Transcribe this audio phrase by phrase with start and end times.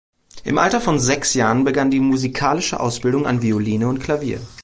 [0.43, 4.41] Im Alter von sechs Jahren begann die musikalische Ausbildung an Violine und Klavier.